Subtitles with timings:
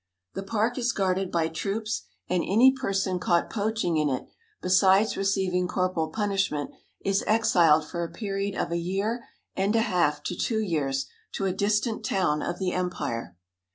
[0.33, 4.25] The park is guarded by troops, and any person caught poaching in it,
[4.59, 6.71] besides receiving corporal punishment,
[7.05, 9.23] is exiled for a period of a year
[9.55, 13.35] and a half to two years to a distant town of the empire.